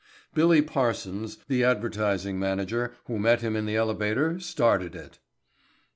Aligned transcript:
Billy 0.33 0.63
Parsons, 0.63 1.37
the 1.47 1.63
advertising 1.63 2.39
manager, 2.39 2.95
who 3.05 3.19
met 3.19 3.41
him 3.41 3.55
in 3.55 3.67
the 3.67 3.75
elevator, 3.75 4.39
started 4.39 4.95
it. 4.95 5.19